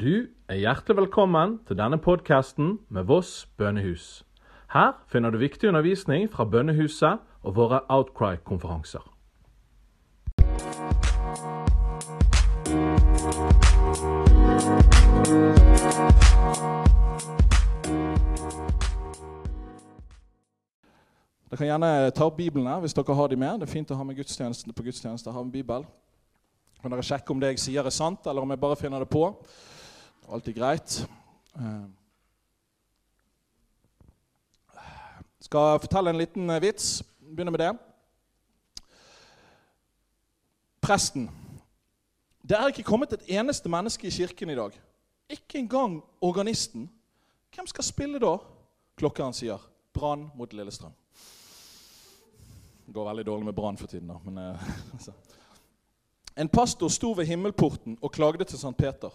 [0.00, 4.22] Du er hjertelig velkommen til denne podkasten med Voss bønnehus.
[4.70, 9.02] Her finner du viktig undervisning fra bønnehuset og våre Outcry-konferanser.
[21.48, 23.58] Dere kan gjerne ta opp Bibelen her hvis dere har de med.
[23.58, 25.34] Det er fint å ha med gudstjeneste på gudstjeneste.
[25.34, 25.88] Ha en bibel.
[26.82, 29.10] Kan dere sjekke om det jeg sier er sant, eller om jeg bare finner det
[29.10, 29.24] på.
[30.28, 31.08] Alltid greit.
[31.56, 31.84] Eh,
[35.40, 37.02] skal fortelle en liten eh, vits.
[37.20, 37.70] Begynner med det.
[40.84, 41.30] Presten.
[42.44, 44.76] Det er ikke kommet et eneste menneske i kirken i dag.
[45.30, 46.90] Ikke engang organisten.
[47.54, 48.36] Hvem skal spille da?
[49.00, 49.64] Klokkeren sier.
[49.96, 50.92] Brann mot Lillestrøm.
[52.86, 54.18] Det går veldig dårlig med Brann for tiden, da.
[54.24, 55.12] Men, eh, altså.
[56.36, 58.76] En pastor sto ved himmelporten og klagde til St.
[58.76, 59.10] Peter.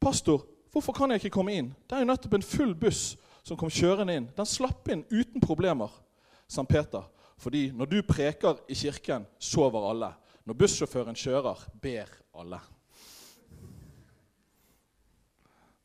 [0.00, 3.56] 'Pastor, hvorfor kan jeg ikke komme inn?' 'Det er jo nettopp en full buss som
[3.56, 6.00] kom kjørende inn.' 'Den slapp inn uten problemer.'
[6.48, 7.02] Sankt Peter.
[7.36, 10.12] Fordi når du preker i kirken, sover alle.
[10.44, 12.60] Når bussjåføren kjører, ber alle.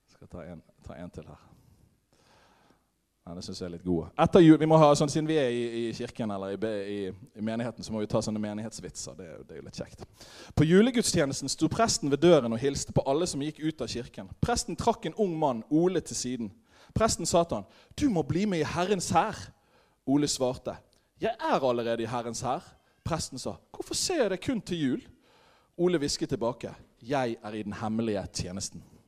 [0.05, 1.45] Jeg skal ta en, ta en til her.
[3.25, 4.07] Ja, det syns jeg er litt gode.
[4.17, 6.99] Etter jul, vi må ha, sånn, Siden vi er i, i kirken eller i, i,
[7.11, 9.17] i, menigheten, så må vi ta sånne menighetsvitser.
[9.19, 10.05] Det, det, er jo litt kjekt.
[10.57, 14.31] På julegudstjenesten sto presten ved døren og hilste på alle som gikk ut av kirken.
[14.41, 16.51] Presten trakk en ung mann, Ole, til siden.
[16.97, 19.51] Presten sa til han, 'Du må bli med i Herrens hær.'
[20.07, 20.77] Ole svarte,
[21.21, 22.65] 'Jeg er allerede i Herrens hær.'
[23.05, 25.07] Presten sa, 'Hvorfor ser jeg deg kun til jul?'
[25.77, 28.98] Ole hvisket tilbake, 'Jeg er i den hemmelige tjenesten'.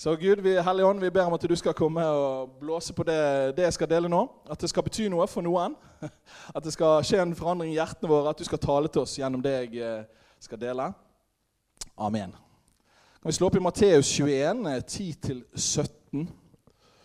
[0.00, 3.04] Så Gud, vi, Hellige Ånd, vi ber om at du skal komme og blåse på
[3.04, 4.20] det, det, jeg skal dele nå.
[4.48, 5.74] At det skal bety noe for noen.
[6.56, 8.32] At det skal skje en forandring i hjertene våre.
[8.32, 10.88] At du skal tale til oss gjennom det jeg eh, skal dele.
[12.00, 12.32] Amen.
[12.32, 16.24] Kan vi slå opp i Matteus 21, 10-17?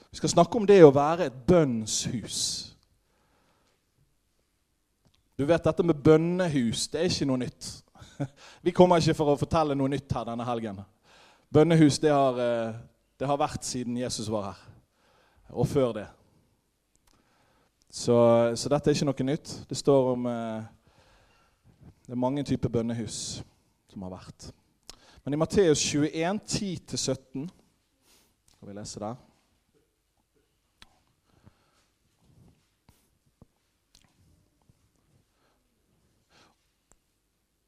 [0.08, 2.42] Vi skal snakke om det å være et bønnshus.
[5.36, 7.74] Du vet, dette med bønnehus, det er ikke noe nytt.
[8.64, 10.86] Vi kommer ikke for å fortelle noe nytt her denne helgen.
[11.54, 12.76] Bønnehus det har, eh,
[13.20, 14.62] det har vært siden Jesus var her,
[15.50, 16.08] og før det.
[17.90, 18.16] Så,
[18.56, 19.52] så dette er ikke noe nytt.
[19.70, 20.64] Det står om eh,
[22.06, 23.44] Det er mange typer bønnehus
[23.90, 24.50] som har vært.
[25.24, 27.48] Men i Matteus 21, 10-17
[28.52, 29.16] Skal vi lese der?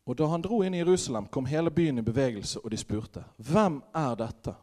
[0.07, 3.23] Og da han dro inn i Jerusalem, kom hele byen i bevegelse, og de spurte,
[3.38, 4.56] 'Hvem er dette?'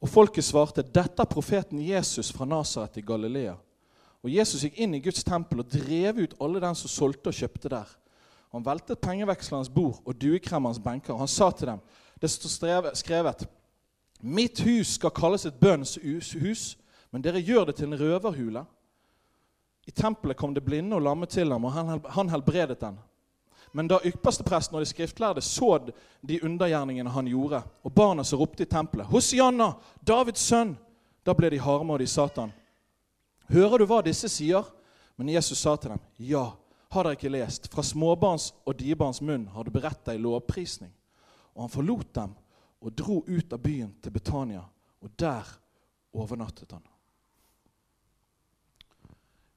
[0.00, 3.58] Og folket svarte, 'Dette er profeten Jesus fra Nasaret i Galilea.'
[4.22, 7.34] Og Jesus gikk inn i Guds tempel og drev ut alle den som solgte og
[7.34, 7.88] kjøpte der.
[8.52, 11.12] Han veltet pengevekslernes bord og duekremmerens benker.
[11.12, 11.78] og Han sa til dem,
[12.20, 13.48] det står skrevet,
[14.22, 15.98] 'Mitt hus skal kalles et bønns
[16.40, 16.78] hus,
[17.10, 18.64] men dere gjør det til en røverhule.'
[19.86, 21.72] I tempelet kom det blinde og lamme til ham, og
[22.12, 22.98] han helbredet den.
[23.72, 25.78] Men da ypperstepresten og de skriftlærde så
[26.28, 29.72] de undergjerningene han gjorde, og barna som ropte i tempelet, 'Hosianna,
[30.06, 30.76] Davids sønn',
[31.26, 32.52] da ble de harme, og de sa til ham,
[33.48, 34.68] 'Hører du hva disse sier?'
[35.16, 36.50] Men Jesus sa til dem, 'Ja,
[36.90, 40.92] har dere ikke lest?' 'Fra småbarns og diebarns munn har du beredt deg lovprisning.'
[41.54, 42.34] Og han forlot dem
[42.80, 44.62] og dro ut av byen til Betania,
[45.00, 45.58] og der
[46.12, 46.82] overnattet han.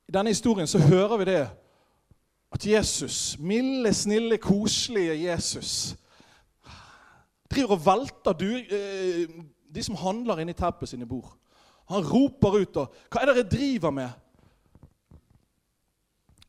[0.08, 1.50] I denne historien så hører vi det
[2.56, 5.96] at Jesus, milde, snille, koselige Jesus,
[7.52, 9.28] driver og velter du, eh,
[9.76, 11.34] de som handler inne i tempelet sine bord.
[11.92, 14.12] Han roper ut og 'Hva er det dere driver med?'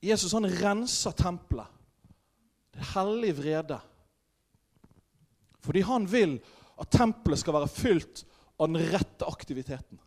[0.03, 1.67] Jesus han renser tempelet.
[2.73, 3.81] Det er hellig vrede.
[5.61, 6.41] Fordi han vil
[6.81, 8.25] at tempelet skal være fylt
[8.61, 9.99] av den rette aktiviteten.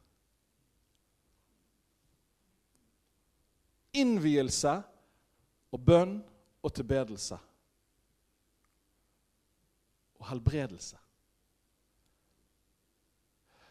[3.94, 4.84] Innvielse
[5.72, 6.18] og bønn
[6.64, 7.38] og tilbedelse.
[10.20, 10.98] Og helbredelse.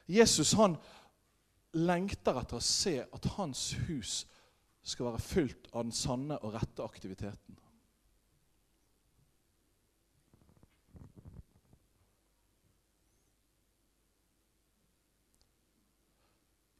[0.08, 0.78] Jesus han
[1.76, 4.22] lengter etter å se at hans hus
[4.88, 7.58] skal være fylt av den sanne og rette aktiviteten.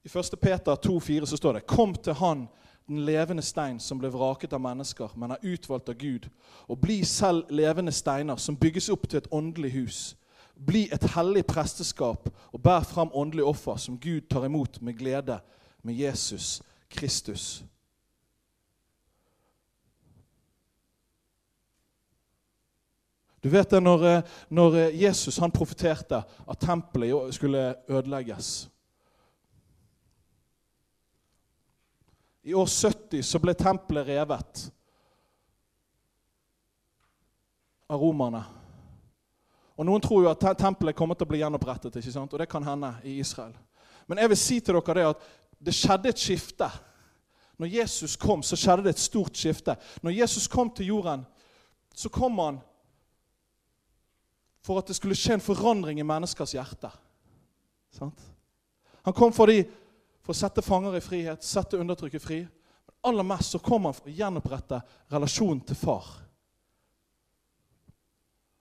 [0.08, 0.40] I 1.
[0.40, 2.48] Peter 2,4 så står det:" Kom til Han
[2.88, 6.28] den levende stein som ble vraket av mennesker, men er utvalgt av Gud.
[6.68, 9.98] Og bli selv levende steiner som bygges opp til et åndelig hus.
[10.56, 15.38] Bli et hellig presteskap og bær fram åndelig offer som Gud tar imot med glede
[15.82, 17.62] med Jesus Kristus.
[23.42, 28.68] Du vet det når, eh, når eh, Jesus han profeterte at tempelet skulle ødelegges.
[32.48, 34.60] I år 70 så ble tempelet revet
[37.92, 38.40] av romerne.
[39.76, 42.32] Og Noen tror jo at tempelet kommer til å bli gjenopprettet, ikke sant?
[42.32, 43.52] og det kan hende i Israel.
[44.08, 45.26] Men jeg vil si til dere det at
[45.68, 46.70] det skjedde et skifte.
[47.60, 49.76] Når Jesus kom, så skjedde det et stort skifte.
[50.00, 51.26] Når Jesus kom til jorden,
[51.92, 52.62] så kom han
[54.64, 56.88] for at det skulle skje en forandring i menneskers hjerte.
[57.92, 58.24] Sant?
[59.04, 59.68] Han kom for, de,
[60.28, 62.42] for å sette fanger i frihet, sette undertrykket fri.
[62.84, 66.10] Men aller mest så kom han for å gjenopprette relasjonen til far.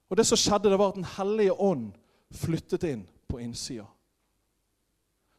[0.08, 1.90] Og det som skjedde, det var at Den hellige ånd
[2.32, 3.84] flyttet inn på innsida.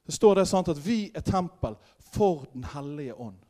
[0.05, 1.81] Det står det sant at vi er tempel
[2.13, 3.41] for Den hellige ånd.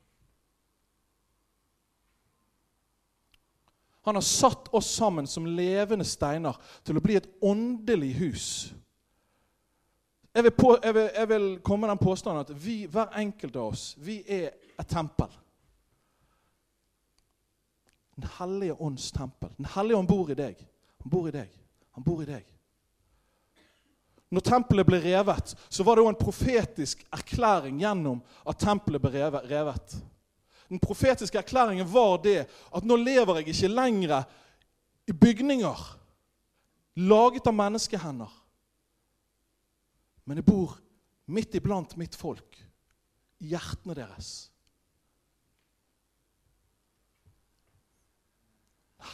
[4.06, 6.54] Han har satt oss sammen som levende steiner
[6.86, 8.46] til å bli et åndelig hus.
[10.34, 13.56] Jeg vil, på, jeg vil, jeg vil komme med den påstanden at vi, hver enkelt
[13.56, 15.30] av oss vi er et tempel.
[18.18, 19.50] Den hellige ånds tempel.
[19.56, 20.62] Den hellige ånd bor i deg.
[21.02, 21.50] Han bor i deg.
[21.94, 22.46] Han bor i deg.
[24.28, 29.30] Når tempelet ble revet, så var det òg en profetisk erklæring gjennom at tempelet ble
[29.48, 29.94] revet.
[30.68, 34.26] Den profetiske erklæringen var det at nå lever jeg ikke lenger
[35.08, 35.86] i bygninger
[37.08, 38.28] laget av menneskehender.
[40.28, 40.74] Men jeg bor
[41.32, 42.58] midt iblant mitt folk,
[43.40, 44.50] i hjertene deres.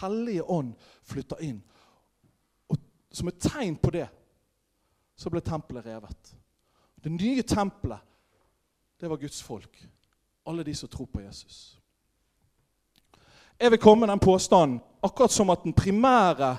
[0.00, 0.72] Hellige ånd
[1.06, 1.60] flytter inn.
[2.66, 2.80] Og
[3.14, 4.08] som et tegn på det
[5.14, 6.34] så ble tempelet revet.
[6.98, 8.02] Det nye tempelet,
[8.98, 9.78] det var Guds folk.
[10.50, 11.76] Alle de som tror på Jesus.
[13.60, 16.56] Jeg vil komme med den påstanden akkurat som at den primære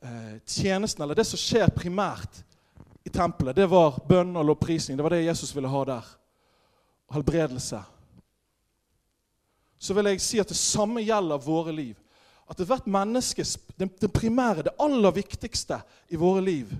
[0.00, 2.46] eh, tjenesten, eller det som skjer primært
[3.08, 4.98] i tempelet, det var bønn og lovprisning.
[4.98, 6.10] Det var det Jesus ville ha der.
[7.14, 7.80] Helbredelse.
[9.78, 11.96] Så vil jeg si at det samme gjelder våre liv.
[12.48, 13.44] At ethvert menneske,
[13.76, 16.72] det, det primære, det aller viktigste i våre liv,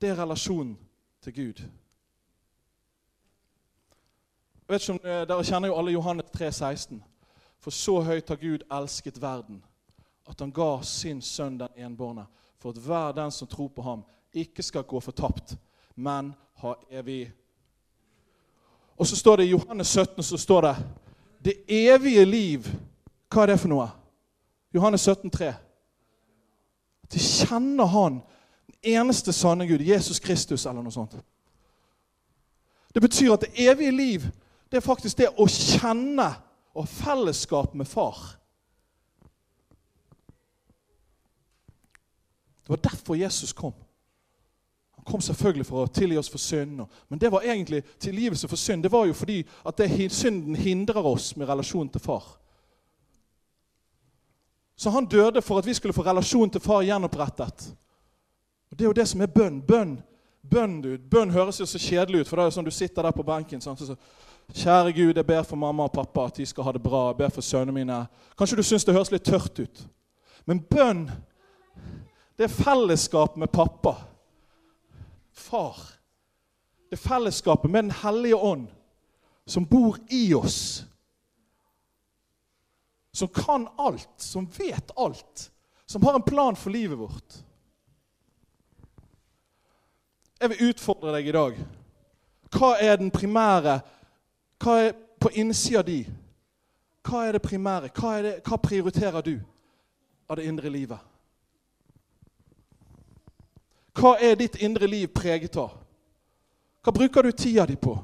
[0.00, 0.76] det er relasjonen
[1.22, 1.62] til Gud.
[4.66, 7.02] Jeg vet ikke om eh, Dere kjenner jo alle Johannes 3, 16.
[7.62, 9.62] For så høyt har Gud elsket verden,
[10.26, 12.26] at han ga sin sønn den enbårne,
[12.58, 14.04] for at hver den som tror på ham,
[14.36, 15.56] ikke skal gå fortapt,
[15.96, 17.32] men ha evig
[18.96, 20.76] Og så står det i Johannes 17 så står det
[21.44, 22.66] det evige liv.
[23.28, 23.90] Hva er det for noe?
[24.74, 25.50] Johannes 17, 3.
[27.04, 28.22] At de kjenner Han
[28.66, 31.12] den eneste sanne Gud, Jesus Kristus, eller noe sånt.
[32.94, 34.24] Det betyr at det evige liv
[34.70, 36.26] det er faktisk det å kjenne
[36.74, 38.16] og ha fellesskap med far.
[42.66, 43.74] Det var derfor Jesus kom.
[45.06, 46.82] Kom selvfølgelig for å tilgi oss for synd.
[47.08, 48.82] Men det var egentlig tilgivelse for synd.
[48.82, 52.24] Det var jo fordi at det, synden hindrer oss med relasjon til far.
[54.76, 57.70] Så han døde for at vi skulle få relasjon til far gjenopprettet.
[58.70, 59.62] Og Det er jo det som er bønn.
[59.62, 59.96] Bønn
[60.50, 60.96] bønn, du.
[60.98, 63.26] Bønn høres jo så kjedelig ut, for det er jo sånn du sitter der på
[63.26, 63.62] benken.
[63.62, 63.96] Sånn, så,
[64.54, 67.08] Kjære Gud, jeg ber for mamma og pappa at de skal ha det bra.
[67.10, 67.96] Jeg ber for sønnene mine.
[68.38, 69.80] Kanskje du syns det høres litt tørt ut.
[70.46, 71.08] Men bønn,
[72.38, 73.96] det er fellesskap med pappa.
[75.36, 75.76] Far.
[76.90, 78.66] Det er fellesskapet med Den hellige ånd,
[79.46, 80.86] som bor i oss.
[83.12, 85.50] Som kan alt, som vet alt.
[85.86, 87.42] Som har en plan for livet vårt.
[90.40, 91.58] Jeg vil utfordre deg i dag.
[92.52, 93.80] Hva er den primære
[94.62, 96.00] Hva er på innsida di?
[97.04, 97.90] Hva er det primære?
[97.92, 99.34] Hva, det, hva prioriterer du
[100.28, 100.98] av det indre livet?
[103.96, 105.72] Hva er ditt indre liv preget av?
[106.84, 107.96] Hva bruker du tida di på?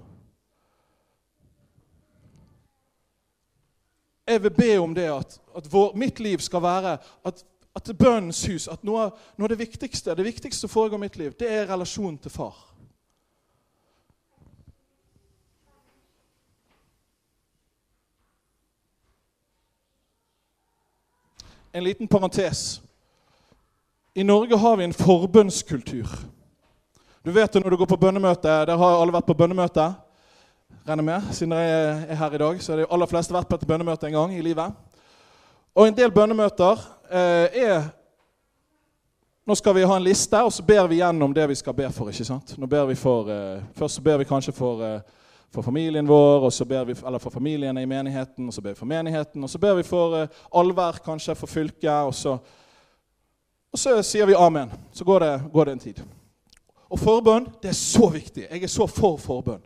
[4.26, 7.44] Jeg vil be om det at, at vår, mitt liv skal være at
[7.75, 11.16] at bønnens hus, at noe, noe, av det viktigste det viktigste som foregår i mitt
[11.16, 12.68] liv, det er relasjonen til far.
[21.72, 22.82] En liten parentes.
[24.14, 26.09] I Norge har vi en forbønnskultur.
[27.25, 28.49] Du vet det når du går på bønnemøte.
[28.69, 29.87] Der har alle vært på bønnemøte.
[30.85, 33.57] Regner med, Siden dere er her i dag, så har de aller fleste vært på
[33.57, 34.76] et bønnemøte en gang i livet.
[35.73, 37.90] Og en del bønnemøter eh, er
[39.47, 41.88] Nå skal vi ha en liste, og så ber vi gjennom det vi skal be
[41.90, 42.11] for.
[42.12, 42.52] ikke sant?
[42.59, 45.00] Nå ber vi for, eh, Først så ber vi kanskje for, eh,
[45.50, 48.76] for familien vår, og så ber vi, eller for familiene i menigheten, og så ber
[48.76, 51.90] vi for menigheten, og så ber vi for eh, allvær, kanskje for fylket.
[51.90, 52.38] og så
[53.73, 54.71] Og så sier vi amen.
[54.93, 56.02] Så går det, går det en tid.
[56.93, 58.47] Og forbønn det er så viktig.
[58.50, 59.62] Jeg er så for forbønn.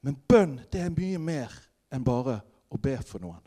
[0.00, 1.54] Men bønn det er mye mer
[1.90, 2.38] enn bare
[2.70, 3.42] å be for noen.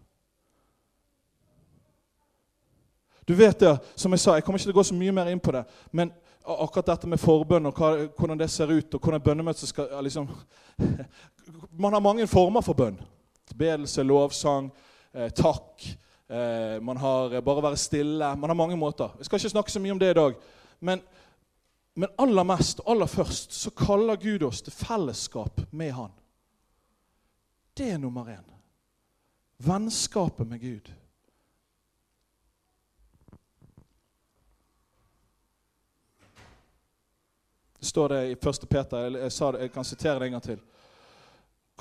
[3.25, 5.29] Du vet det, som jeg sa, jeg kommer ikke til å gå så mye mer
[5.31, 5.61] inn på det,
[5.95, 6.09] men
[6.41, 10.27] akkurat dette med forbønn og hva, hvordan det ser ut, og hvordan bønnemøtet skal liksom,
[11.83, 12.97] Man har mange former for bønn.
[13.55, 14.71] Bedelse, lovsang,
[15.13, 15.85] eh, takk.
[16.31, 18.35] Eh, man har bare å være stille.
[18.39, 19.11] Man har mange måter.
[19.19, 20.37] Jeg skal ikke snakke så mye om det i dag.
[20.79, 21.01] Men,
[21.99, 26.15] men aller mest og aller først så kaller Gud oss til fellesskap med Han.
[27.75, 28.47] Det er nummer én.
[29.59, 30.93] Vennskapet med Gud.
[37.79, 38.69] Det står det i 1.
[38.69, 38.97] Peter.
[38.97, 40.63] Jeg, det, jeg kan sitere det en gang til.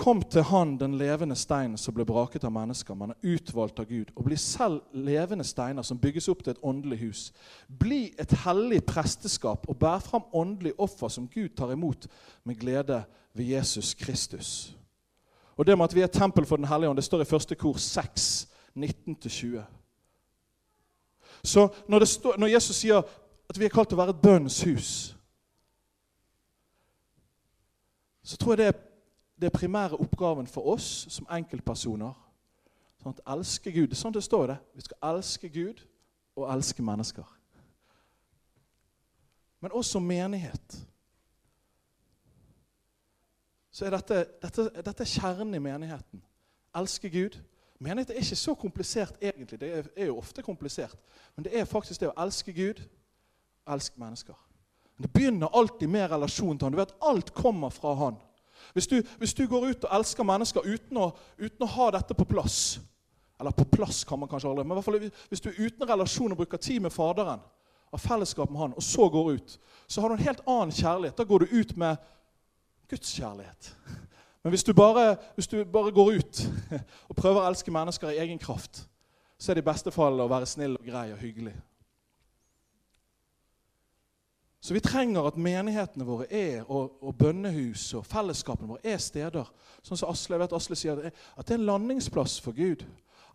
[0.01, 2.97] Kom til Han, den levende steinen som ble braket av mennesker.
[2.97, 4.15] Man er utvalgt av Gud.
[4.17, 7.25] Og bli selv levende steiner som bygges opp til et åndelig hus.
[7.69, 12.09] Bli et hellig presteskap og bær fram åndelig offer som Gud tar imot
[12.49, 13.03] med glede
[13.37, 14.73] ved Jesus Kristus.
[15.61, 17.55] Og det med at vi er tempel for Den hellige ånd, det står i første
[17.55, 19.61] kor 6, 19-20.
[21.45, 23.03] Så når, står, når, Jesus sier
[23.49, 25.17] at vi er kalt til å være et bønnens hus,
[28.25, 28.81] så tror jeg det er,
[29.41, 32.13] det primære oppgaven for oss som enkeltpersoner.
[33.01, 33.89] Sånn at elske Gud.
[33.89, 34.57] Det er sånn det står det.
[34.77, 35.81] Vi skal elske Gud
[36.37, 37.25] og elske mennesker.
[39.61, 40.87] Men også menighet
[43.71, 46.21] så er dette, dette, dette er kjernen i menigheten.
[46.77, 47.39] Elske Gud.
[47.81, 49.61] Menighet er ikke så komplisert egentlig.
[49.61, 50.99] Det er, er, jo ofte komplisert.
[51.37, 52.83] Men det er faktisk det å elske Gud
[53.65, 54.37] og elske mennesker.
[54.97, 56.75] Men det begynner alltid med relasjon til Han.
[56.75, 58.19] Du vet, Alt kommer fra Han.
[58.73, 62.15] Hvis du, hvis du går ut og elsker mennesker uten å, uten å, ha dette
[62.15, 62.81] på plass
[63.41, 65.01] Eller på plass kan man kanskje aldri, men i hvert fall
[65.31, 67.41] hvis du uten relasjon og bruker tid med Faderen,
[67.91, 71.17] har fellesskap med Han, og så går ut, så har du en helt annen kjærlighet.
[71.19, 71.97] Da går du ut med
[72.91, 73.73] Guds kjærlighet.
[74.43, 76.43] Men hvis du, bare, hvis du bare går ut
[77.09, 78.85] og prøver å elske mennesker i egen kraft,
[79.41, 81.57] så er det i beste fall å være snill og grei og hyggelig.
[84.61, 89.49] Så vi trenger at menighetene våre er, og, og bønnehus og fellesskapene våre er steder
[89.81, 92.85] sånn som Asle, jeg vet Asle sier at det er en landingsplass for Gud.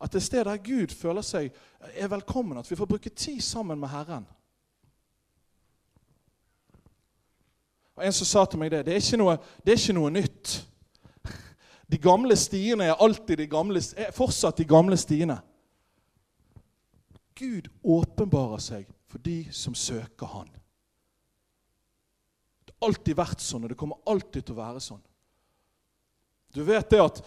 [0.01, 1.50] At det er sted der Gud føler seg
[1.96, 2.60] er velkommen.
[2.60, 4.27] At vi får bruke tid sammen med Herren.
[7.96, 10.55] Og En som sa til meg det, det er ikke noe, er ikke noe nytt.
[11.91, 15.38] De gamle stiene er alltid de gamle, er fortsatt de gamle stiene.
[17.39, 20.50] Gud åpenbarer seg for de som søker Han.
[22.85, 25.03] Alltid vært sånn, og det kommer alltid til å være sånn.
[26.55, 27.21] Du vet det at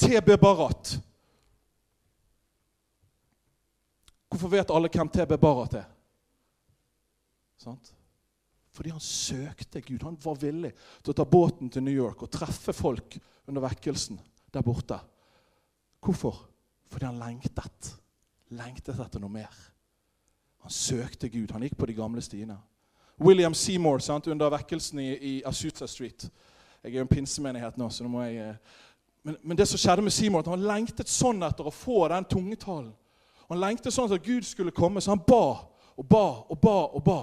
[0.00, 0.96] TB Barat
[4.32, 5.88] Hvorfor vet alle hvem TB Barat er?
[7.60, 7.90] Sant?
[8.72, 10.06] Fordi han søkte Gud.
[10.06, 10.70] Han var villig
[11.02, 14.16] til å ta båten til New York og treffe folk under vekkelsen
[14.52, 14.96] der borte.
[16.00, 16.40] Hvorfor?
[16.88, 17.92] Fordi han lengtet.
[18.56, 19.52] Lengtet etter noe mer.
[20.64, 21.52] Han søkte Gud.
[21.52, 22.56] Han gikk på de gamle stiene.
[23.22, 26.28] William Seymour sant, under vekkelsen i, i Asuta Street.
[26.82, 28.78] Jeg er jo en pinsemenighet nå, så nå må jeg eh,
[29.22, 32.26] men, men, det som skjedde med Seymour, at han lengtet sånn etter å få den
[32.26, 32.90] tungetalen.
[33.46, 35.44] Han lengtet sånn at Gud skulle komme, så han ba
[35.94, 36.78] og ba og ba.
[36.90, 37.20] og ba.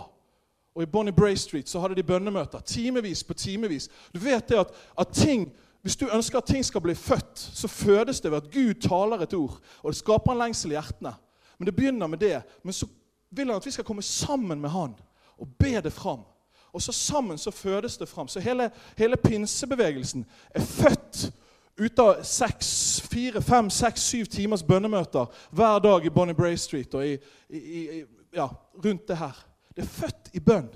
[0.77, 3.89] Og i Bonnie Bray Street så hadde de bønnemøter timevis på timevis.
[4.13, 5.50] Du vet det at, at ting,
[5.82, 9.22] Hvis du ønsker at ting skal bli født, så fødes det ved at Gud taler
[9.24, 9.62] et ord.
[9.82, 11.13] Og det skaper en lengsel i hjertene.
[11.58, 12.41] Men det begynner med det.
[12.63, 12.88] Men så
[13.32, 14.96] vil han at vi skal komme sammen med han
[15.39, 16.25] og be det fram.
[16.74, 18.27] Og så sammen så fødes det fram.
[18.27, 21.31] Så hele, hele pinsebevegelsen er født
[21.79, 26.93] ut av seks, fire, fem, seks, syv timers bønnemøter hver dag i Bonnie Bray Street
[26.93, 27.15] og i,
[27.50, 28.03] i, i,
[28.36, 28.50] ja,
[28.86, 29.46] rundt det her.
[29.75, 30.67] Det er født i bønn.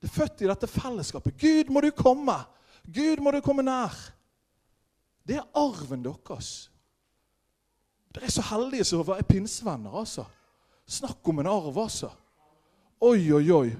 [0.00, 1.38] Det er født i dette fellesskapet.
[1.38, 2.34] Gud, må du komme!
[2.82, 3.94] Gud, må du komme nær!
[5.22, 6.50] Det er arven deres.
[8.12, 10.26] Dere er så heldige som er pinsevenner, altså.
[10.90, 12.10] Snakk om en arv, altså.
[13.00, 13.70] Oi, oi, oi.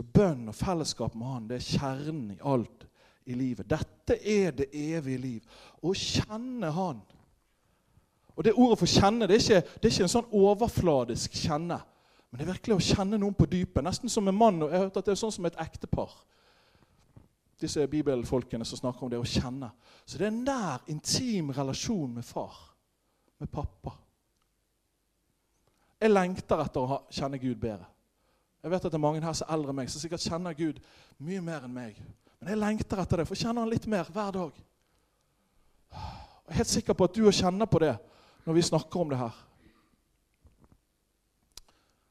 [0.00, 2.86] Så bønn og fellesskap med Han, det er kjernen i alt
[3.28, 3.66] i livet.
[3.68, 5.58] Dette er det evige liv.
[5.84, 7.02] Å kjenne Han.
[8.32, 11.82] Og det Ordet for kjenne det er, ikke, det er ikke en sånn overfladisk kjenne.
[12.30, 13.84] Men det er virkelig å kjenne noen på dypet.
[13.84, 14.62] Nesten som en mann.
[14.62, 16.16] og jeg har hørt at Det er sånn som et ektepar.
[17.60, 19.68] Disse bibelfolkene som snakker om det å kjenne.
[20.06, 22.56] Så det er en nær, intim relasjon med far.
[23.36, 23.98] Med pappa.
[26.00, 27.99] Jeg lengter etter å kjenne Gud bedre.
[28.60, 30.56] Jeg vet at det er mange her som er eldre enn meg, som sikkert kjenner
[30.56, 30.80] Gud
[31.24, 32.00] mye mer enn meg.
[32.40, 34.58] Men jeg lengter etter det, for jeg kjenner Han litt mer hver dag.
[35.90, 37.94] Jeg er helt sikker på at du kjenner på det
[38.44, 39.40] når vi snakker om det her.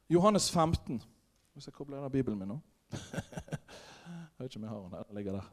[0.10, 1.02] Johannes 15.
[1.54, 2.60] Hvis jeg kobler av Bibelen min nå?
[2.90, 5.08] jeg vet ikke om jeg har den.
[5.10, 5.50] Den ligger der.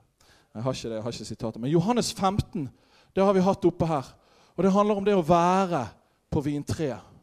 [0.55, 1.61] Jeg har ikke det, jeg har ikke sitatet.
[1.61, 2.69] Men Johannes 15
[3.17, 4.09] det har vi hatt oppe her.
[4.57, 5.83] Og Det handler om det å være
[6.31, 7.15] på vintreet.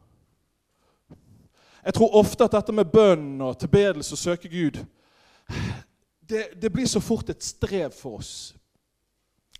[1.84, 4.84] Jeg tror ofte at dette med bønn og tilbedelse og søke Gud
[6.28, 8.54] det, det, blir så fort et strev for oss.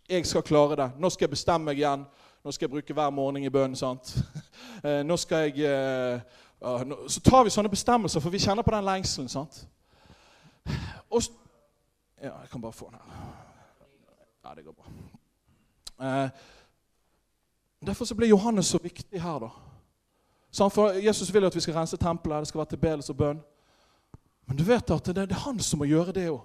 [0.09, 0.91] Jeg skal klare det.
[0.99, 2.07] Nå skal jeg bestemme meg igjen.
[2.45, 3.77] Nå skal jeg bruke hver morgen i bønn.
[3.77, 4.15] sant?
[4.85, 6.21] Eh, nå skal jeg eh,
[7.09, 9.31] Så tar vi sånne bestemmelser, for vi kjenner på den lengselen.
[9.33, 9.63] sant?
[11.09, 11.23] Og,
[12.21, 13.23] ja, jeg kan bare få den her.
[14.45, 14.93] Ja, det går bra.
[16.05, 16.29] Eh,
[17.87, 19.49] derfor så blir Johannes så viktig her, da.
[20.55, 23.43] For Jesus vil jo at vi skal rense tempelet, det skal være tilbedelse og bønn.
[24.47, 26.43] Men du vet at det, er han som må gjøre det òg.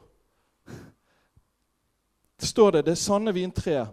[2.40, 2.86] Det står det.
[2.88, 3.88] Det er sanne vintre.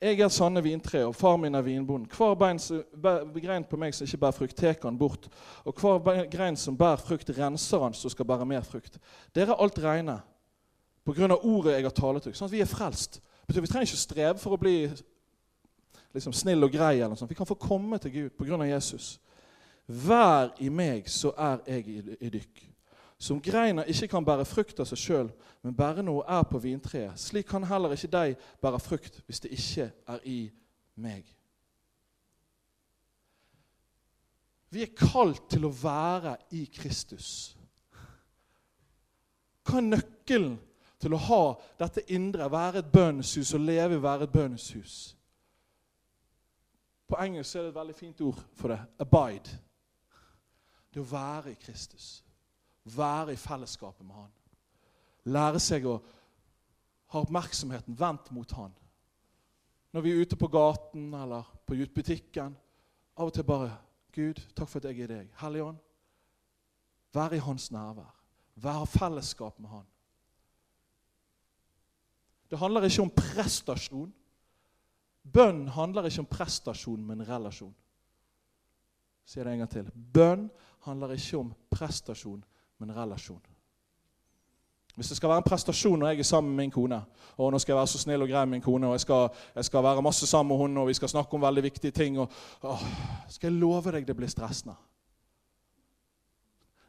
[0.00, 2.08] Jeg er sanne vintre, og far min er vinbonden.
[2.08, 5.28] Hver grein på meg som ikke bærer frukt, tar han bort.
[5.64, 8.96] Og hver grein som bærer frukt, renser han så skal bære mer frukt.
[9.34, 10.20] Dere er alt reine
[11.04, 12.34] på grunn av ordet jeg har talt til.
[12.36, 13.20] Sånn at vi er frelst.
[13.48, 14.76] Vi trenger ikke streve for å bli
[16.14, 16.94] liksom, snill og grei.
[16.94, 17.30] eller noe sånt.
[17.30, 19.18] Vi kan få komme til Gud på grunn av Jesus.
[19.90, 22.62] Vær i meg, så er jeg i, dykk.
[23.20, 25.30] Som greina ikke kan bære frukt av seg sjøl,
[25.66, 27.18] men bære noe er på vintreet.
[27.18, 30.40] Slik kan heller ikke de bære frukt hvis det ikke er i
[30.94, 31.26] meg.
[34.70, 37.56] Vi er kalt til å være i Kristus.
[39.66, 40.54] Hva er nøkkelen
[41.02, 41.40] til å ha
[41.80, 45.00] dette indre, være et bønnshus og leve i være et bønnshus?
[47.10, 48.78] På engelsk er det et veldig fint ord for det.
[49.02, 49.58] Abide.
[50.90, 52.20] Det å være i Kristus.
[52.84, 54.32] Være i fellesskapet med Han.
[55.30, 55.98] Lære seg å
[57.12, 58.72] ha oppmerksomheten vendt mot Han.
[59.92, 62.56] Når vi er ute på gaten eller på butikken,
[63.18, 63.72] av og til bare
[64.14, 65.30] Gud, takk for at jeg er deg.
[65.38, 65.78] Hellige Ånd,
[67.14, 68.14] være i Hans nærvær.
[68.60, 69.86] Vær fellesskap med Han.
[72.50, 74.10] Det handler ikke om prestasjon.
[75.22, 77.74] Bønn handler ikke om prestasjon, men relasjon.
[79.26, 79.90] Sier det en gang til.
[80.14, 80.48] Bønn
[80.86, 82.44] handler ikke om prestasjon,
[82.78, 83.42] men relasjon.
[84.94, 86.98] Hvis det skal være en prestasjon når jeg er sammen med min kone,
[87.38, 89.28] og nå skal jeg være så snill og grei med min kone, og jeg skal,
[89.54, 92.18] jeg skal være masse sammen med henne, og vi skal snakke om veldig viktige ting
[92.18, 92.76] og, å,
[93.28, 94.74] Skal jeg love deg det blir stressende?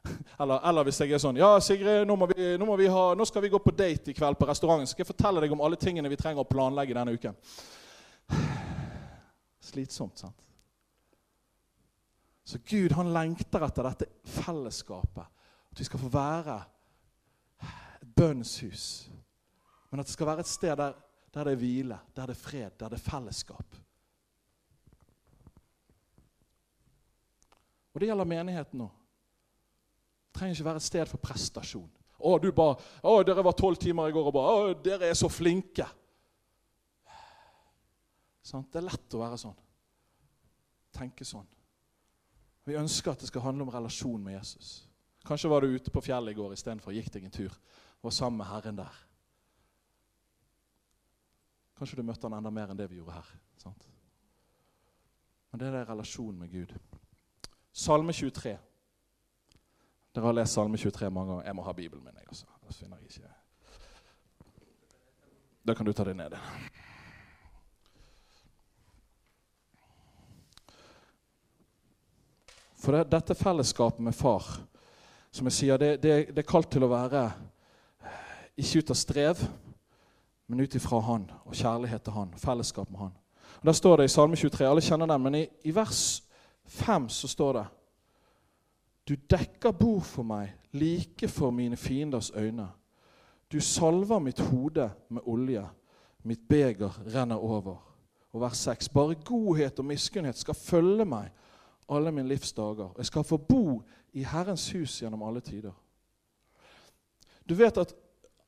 [0.41, 3.51] Eller, eller, hvis jeg er sånn Ja, Sigrid, nå, vi, nå, ha, nå, skal vi
[3.53, 4.87] gå på date i kveld på restauranten.
[4.89, 7.37] Så Skal jeg fortelle deg om alle tingene vi trenger å planlegge denne uken?
[9.71, 10.50] Slitsomt, sant?
[12.43, 14.07] Så Gud han lengter etter dette
[14.41, 15.27] fellesskapet.
[15.71, 16.57] At vi skal få være
[18.01, 18.85] et bønnshus.
[19.91, 20.97] Men at det skal være et sted der,
[21.33, 23.77] der det er hvile, der det er fred, der det er fellesskap.
[27.93, 28.89] Og det gjelder menigheten nå.
[30.31, 31.89] Det trenger ikke være et sted for prestasjon.
[32.21, 32.69] Å, du ba,
[33.03, 35.87] å, dere var tolv timer i går og ba Å, dere er så flinke.
[38.45, 39.57] Sånn, det er lett å være sånn.
[40.95, 41.47] Tenke sånn.
[42.71, 44.87] Vi ønsker at det skal handle om relasjon med Jesus.
[45.27, 48.13] Kanskje var du ute på fjellet i går istedenfor gikk deg en tur og var
[48.15, 48.99] sammen med Herren der.
[51.75, 53.33] Kanskje du møtte han enda mer enn det vi gjorde her.
[53.59, 53.83] Sant?
[55.51, 56.71] Men det er relasjonen med Gud.
[57.75, 58.55] Salme 23.
[60.15, 61.49] Dere har lest Salme 23 mange ganger.
[61.49, 62.15] Jeg må ha Bibelen min.
[62.23, 62.47] jeg også.
[62.67, 63.33] Det finner jeg ikke.
[65.67, 66.39] Da kan du ta det ned.
[72.81, 74.45] For det, dette fellesskapet med far,
[75.31, 77.27] som jeg sier, det, det, det er kalt til å være
[78.57, 79.43] ikke ut av strev,
[80.49, 83.13] men ut ifra Han og kjærlighet til Han, fellesskap med Han.
[83.61, 86.23] Og Der står det i Salme 23, alle kjenner den, men i, i vers
[86.81, 87.65] 5 så står det
[89.07, 92.67] Du dekker bord for meg like for mine fienders øyne.
[93.51, 95.63] Du salver mitt hode med olje,
[96.23, 97.77] mitt beger renner over.
[98.31, 98.89] Og vers 6.
[98.89, 101.29] Bare godhet og miskunnhet skal følge meg
[101.91, 102.93] alle min livs dager.
[102.97, 103.81] Jeg skal få bo
[104.13, 105.73] i Herrens hus gjennom alle tider.
[107.49, 107.93] Du vet at,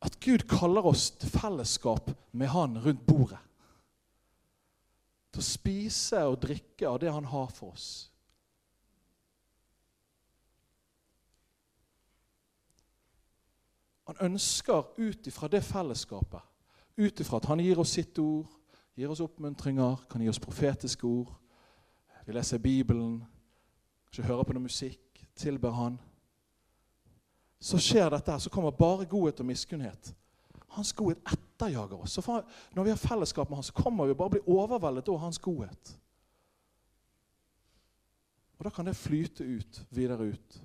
[0.02, 3.42] at Gud kaller oss til fellesskap med Han rundt bordet.
[5.34, 8.14] Til å spise og drikke av det Han har for oss.
[14.04, 16.42] Han ønsker ut ifra det fellesskapet,
[16.98, 18.50] ut ifra at han gir oss sitt ord,
[19.00, 21.32] gir oss oppmuntringer, kan gi oss profetiske ord,
[22.26, 23.22] vi leser Bibelen,
[24.14, 25.98] kanskje hører på noe musikk, tilber Han.
[27.60, 30.14] Så skjer dette her, så kommer bare godhet og miskunnhet.
[30.76, 32.12] Hans godhet etterjager oss.
[32.12, 32.42] Så
[32.76, 35.94] når vi har fellesskap med han, så kommer vi bare bli overveldet av hans godhet.
[38.60, 40.60] Og da kan det flyte ut, videre ut.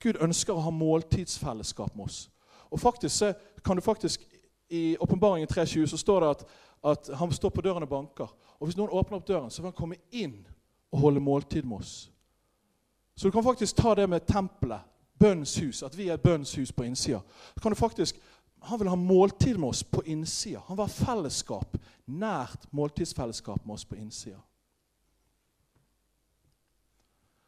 [0.00, 2.30] Gud ønsker å ha måltidsfellesskap med oss.
[2.70, 3.34] Og faktisk
[3.64, 4.24] kan du faktisk
[4.70, 6.46] I Åpenbaringen 3.20 så står det at,
[6.84, 8.32] at, han står på døren og banker.
[8.58, 10.38] Og Hvis noen åpner opp døren, så vil han komme inn
[10.92, 12.13] og holde måltid med oss.
[13.14, 14.80] Så du kan faktisk ta det med tempelet,
[15.18, 17.20] bønnens hus, at vi er et bønnens hus på innsida.
[18.64, 20.60] Han vil ha måltid med oss på innsida.
[20.66, 24.40] Han vil ha fellesskap, nært måltidsfellesskap med oss på innsida.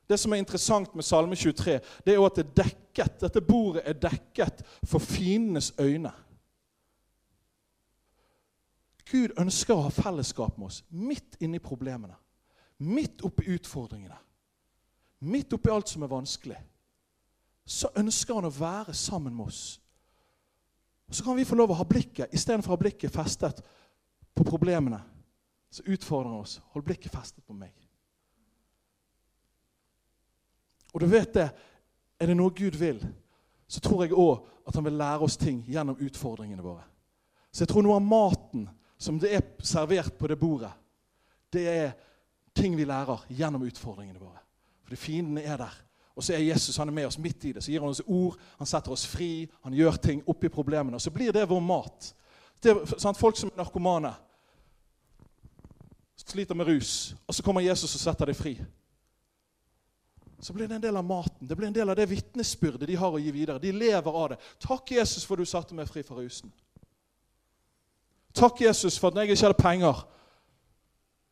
[0.08, 3.40] Det som er interessant med Salme 23, det er jo at det er dekket, dette
[3.42, 6.12] bordet er dekket for fiendenes øyne.
[9.10, 12.14] Gud ønsker å ha fellesskap med oss midt inni problemene.
[12.78, 14.18] Midt oppi utfordringene.
[15.18, 16.58] Midt oppi alt som er vanskelig.
[17.66, 19.80] Så ønsker han å være sammen med oss.
[21.10, 23.62] Så kan vi få lov å ha blikket istedenfor å ha blikket festet
[24.34, 25.00] på problemene.
[25.70, 26.58] Så utfordrer han oss.
[26.74, 27.72] Hold blikket festet på meg.
[30.94, 31.48] Og du vet det,
[32.16, 33.02] er det noe Gud vil,
[33.68, 36.86] så tror jeg òg at han vil lære oss ting gjennom utfordringene våre.
[37.52, 38.64] Så jeg tror noe av maten
[38.96, 40.72] som det er servert på det bordet,
[41.52, 41.92] det er
[42.56, 44.40] ting vi lærer gjennom utfordringene våre.
[44.86, 45.74] Fordi fienden er der.
[46.16, 47.64] Og så er Jesus han er med oss midt i det.
[47.64, 50.96] Så gir han oss ord, han setter oss fri, han gjør ting oppi problemene.
[50.96, 52.12] Og så blir det vår mat.
[52.62, 54.14] Det sant, folk som er narkomane,
[56.26, 58.56] sliter med rus, og så kommer Jesus og setter dem fri
[60.38, 61.48] så blir det en del av maten.
[61.48, 63.58] Det blir en del av det vitnesbyrdet de har å gi videre.
[63.58, 64.36] De lever av det.
[64.62, 66.52] Takk, Jesus, for du satte meg fri fra rusen.
[68.36, 70.02] Takk, Jesus, for at når jeg ikke hadde penger,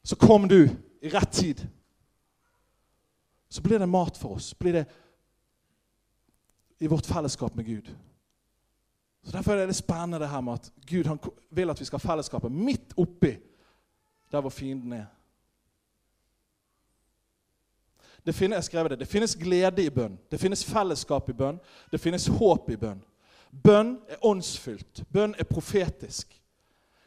[0.05, 0.63] så kom du
[1.05, 1.61] i rett tid.
[3.55, 4.55] Så blir det mat for oss.
[4.55, 4.85] Blir det
[6.79, 7.97] i vårt fellesskap med Gud.
[9.23, 12.09] Så Derfor er det spennende det her med at Gud vil at vi skal ha
[12.13, 13.37] fellesskapet midt oppi
[14.33, 15.07] der hvor fienden er.
[18.27, 21.61] Det finnes, jeg skrev det, det finnes glede i bønn, det finnes fellesskap i bønn,
[21.93, 23.05] det finnes håp i bønn.
[23.65, 25.05] Bønn er åndsfylt.
[25.13, 26.43] Bønn er profetisk.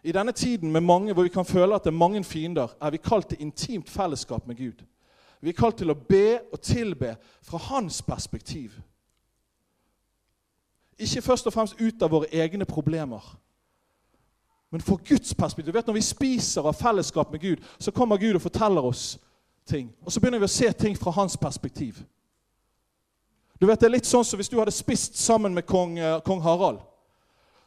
[0.04, 2.92] I denne tiden med mange, hvor vi kan føle at det er mange fiender, er
[2.92, 4.86] vi kalt til intimt fellesskap med Gud.
[5.42, 8.80] Vi er kalt til å be og tilbe fra hans perspektiv.
[10.98, 13.22] Ikke først og fremst ut av våre egne problemer,
[14.72, 15.72] men fra Guds perspektiv.
[15.72, 19.20] Du vet, Når vi spiser av fellesskap med Gud, så kommer Gud og forteller oss
[19.66, 19.94] ting.
[20.06, 22.04] Og så begynner vi å se ting fra hans perspektiv.
[23.62, 26.42] Du vet, Det er litt sånn som hvis du hadde spist sammen med kong, kong
[26.42, 26.80] Harald.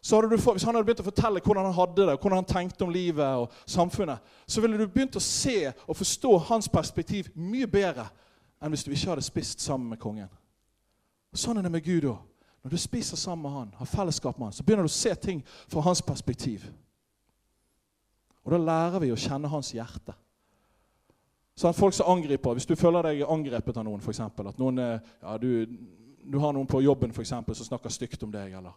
[0.00, 2.86] Hadde du, Hvis han hadde begynt å fortelle hvordan han hadde det, hvordan han tenkte
[2.86, 7.68] om livet og samfunnet, så ville du begynt å se og forstå hans perspektiv mye
[7.68, 8.06] bedre
[8.60, 10.30] enn hvis du ikke hadde spist sammen med kongen.
[11.36, 12.18] Sånn er det med Gud òg.
[12.60, 15.14] Når du spiser sammen med han, har fellesskap med han, så begynner du å se
[15.16, 16.66] ting fra hans perspektiv.
[18.44, 20.16] Og da lærer vi å kjenne hans hjerte.
[21.56, 22.56] Sånn, folk som angriper.
[22.56, 24.20] Hvis du føler deg angrepet av noen, f.eks.
[24.24, 25.64] At noen, ja, du,
[26.24, 28.54] du, har noen på jobben for eksempel, som snakker stygt om deg.
[28.60, 28.76] Eller.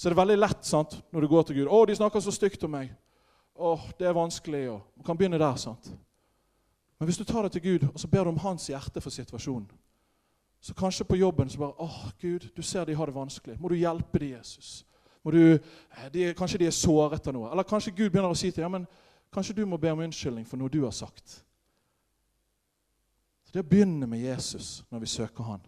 [0.00, 1.66] Så er det veldig lett sant, når du går til Gud.
[1.68, 2.94] 'Å, de snakker så stygt om meg.'
[3.54, 5.56] 'Å, det er vanskelig.' Og, man kan begynne der.
[5.56, 5.90] sant?
[6.98, 9.10] Men hvis du tar det til Gud, og så ber du om hans hjerte for
[9.10, 9.70] situasjonen
[10.60, 13.60] Så kanskje på jobben så bare 'Å, Gud, du ser de har det vanskelig.
[13.60, 14.84] Må du hjelpe de, Jesus?'
[15.24, 17.50] Du, eh, de, kanskje de er såret av noe.
[17.50, 18.86] Eller kanskje Gud begynner å si til dem ja, men
[19.32, 21.44] kanskje du må be om unnskyldning for noe du har sagt.
[23.44, 25.60] Så Det å begynne med Jesus når vi søker Han.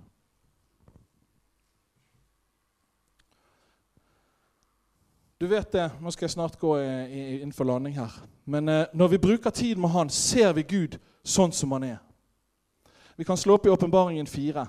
[5.42, 8.12] Du vet det, Nå skal jeg snart gå innenfor landing her.
[8.44, 10.94] Men eh, når vi bruker tid med Han, ser vi Gud
[11.26, 11.96] sånn som Han er.
[13.18, 14.62] Vi kan slå opp i Åpenbaringen 4.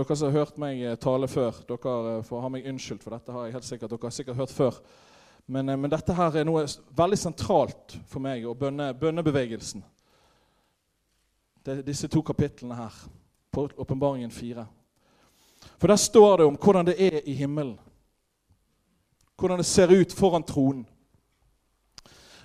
[0.00, 3.14] Dere som har hørt meg eh, tale før, dere eh, får ha meg unnskyldt for
[3.14, 3.36] dette.
[3.38, 4.82] har jeg helt sikkert, Dere har sikkert hørt før.
[5.46, 6.66] Men, men, dette her er noe
[7.04, 9.86] veldig sentralt for meg og bønne, bønnebevegelsen.
[11.62, 13.00] Det disse to kapitlene her
[13.54, 14.66] på Åpenbaringen 4.
[15.78, 17.78] For der står det om hvordan det er i himmelen.
[19.38, 20.86] Hvordan det ser ut foran tronen.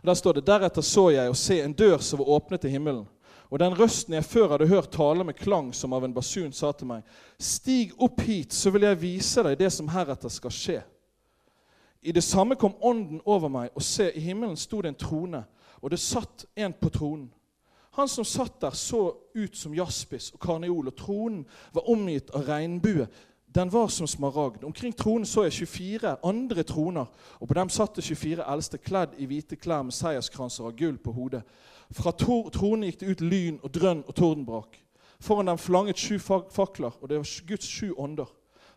[0.06, 3.08] Der står det Deretter så jeg og se en dør som var åpnet til himmelen.
[3.50, 6.72] Og den røsten jeg før hadde hørt tale med klang som av en basun, sa
[6.72, 7.04] til meg:"
[7.40, 10.84] Stig opp hit, så vil jeg vise deg det som heretter skal skje.
[12.02, 15.44] I det samme kom Ånden over meg, og se, i himmelen sto det en trone,
[15.82, 17.32] og det satt en på tronen.
[17.96, 22.44] Han som satt der, så ut som jaspis og karneol, og tronen var omgitt av
[22.48, 23.08] regnbue.
[23.56, 24.64] Den var som smaragd.
[24.68, 27.06] Omkring tronen så jeg 24 andre troner,
[27.40, 30.98] og på dem satt det 24 eldste kledd i hvite klær med seierskranser av gull
[31.00, 31.46] på hodet.
[31.96, 34.76] Fra tronen gikk det ut lyn og drønn og tordenbrak.
[35.24, 38.28] Foran dem flanget sju fakler, og det var Guds sju ånder.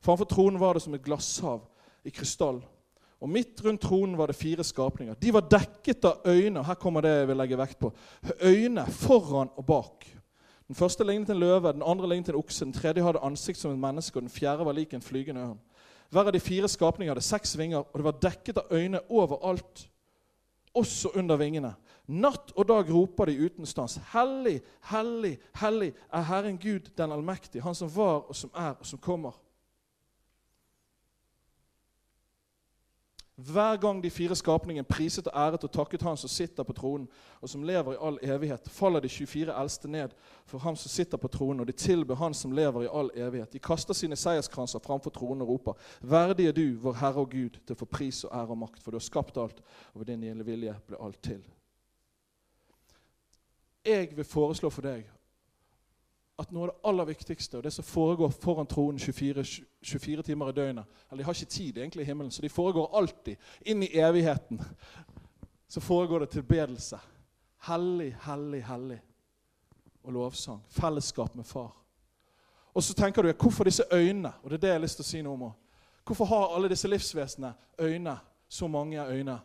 [0.00, 1.64] Framfor tronen var det som et glasshav
[2.06, 2.62] i krystall.
[3.20, 5.14] Og midt rundt tronen var det fire skapninger.
[5.14, 6.62] De var dekket av øyne.
[6.64, 7.90] Her kommer det jeg vil legge vekt på.
[8.42, 10.06] Øyne foran og bak.
[10.68, 13.72] Den første lignet en løve, den andre lignet en okse, den tredje hadde ansikt som
[13.72, 15.60] et menneske, og den fjerde var lik en flygende ørn.
[16.10, 19.88] Hver av de fire skapningene hadde seks vinger, og det var dekket av øyne overalt,
[20.76, 21.72] også under vingene.
[22.08, 23.98] Natt og dag roper de uten stans.
[24.12, 24.60] Hellig,
[24.92, 28.98] hellig, hellig er Herren Gud den allmektige, Han som var og som er og som
[28.98, 29.36] kommer.
[33.38, 37.08] Hver gang de fire skapningene priset og æret og takket Han som sitter på tronen,
[37.40, 41.16] og som lever i all evighet, faller de 24 eldste ned for Ham som sitter
[41.16, 43.52] på tronen, og de tilber Han som lever i all evighet.
[43.52, 47.60] De kaster sine seierskranser framfor tronen og roper:" Verdig er du, vår Herre og Gud,
[47.66, 49.62] til å få pris og ære og makt, for du har skapt alt,
[49.94, 51.44] og ved din gjelde vilje ble alt til.
[53.86, 55.06] Jeg vil foreslå for deg
[56.38, 59.42] at noe av det aller viktigste, og det som foregår foran tronen 24,
[59.82, 62.96] 24 timer i døgnet Eller de har ikke tid egentlig i himmelen, så de foregår
[62.96, 63.36] alltid.
[63.66, 64.62] Inn i evigheten
[65.68, 66.98] så foregår det tilbedelse.
[67.66, 69.00] Hellig, hellig, hellig.
[70.02, 70.62] Og lovsang.
[70.68, 71.74] Fellesskap med far.
[72.74, 74.32] Og så tenker du hvorfor disse øynene?
[74.42, 75.52] Og det er det jeg har lyst til å si noe om.
[76.06, 78.16] Hvorfor har alle disse livsvesenene øyne?
[78.48, 79.40] Så mange øyne.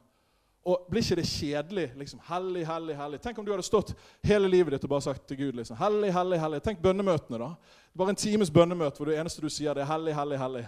[0.64, 1.92] Og blir ikke det kjedelig?
[1.96, 3.20] liksom, Hellig, hellig, hellig.
[3.22, 6.14] Tenk om du hadde stått hele livet ditt og bare sagt til Gud liksom, Hellig,
[6.14, 6.62] hellig, hellig.
[6.64, 7.50] Tenk bønnemøtene, da.
[7.98, 10.68] Bare en times bønnemøte hvor det eneste du sier, det er hellig, hellig, hellig.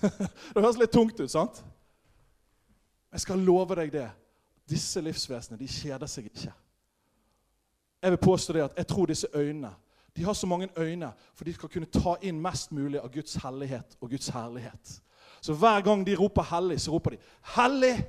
[0.54, 1.60] det høres litt tungt ut, sant?
[3.12, 4.08] Jeg skal love deg det.
[4.68, 6.52] Disse livsvesenene de kjeder seg ikke.
[8.02, 9.74] Jeg vil påstå det at jeg tror disse øynene
[10.16, 13.34] de har så mange øyne for de skal kunne ta inn mest mulig av Guds
[13.42, 15.00] hellighet og Guds herlighet.
[15.44, 18.04] Så hver gang de roper 'hellig', så roper de 'hellig'.